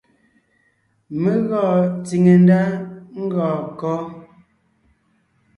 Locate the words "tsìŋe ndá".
2.05-2.59